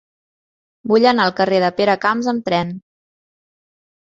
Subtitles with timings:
[0.91, 2.73] Vull anar al carrer de Peracamps amb tren.